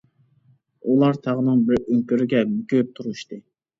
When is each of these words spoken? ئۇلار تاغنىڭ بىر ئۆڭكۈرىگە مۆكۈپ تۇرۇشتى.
ئۇلار 0.93 1.19
تاغنىڭ 1.27 1.61
بىر 1.67 1.79
ئۆڭكۈرىگە 1.83 2.41
مۆكۈپ 2.55 2.91
تۇرۇشتى. 2.99 3.41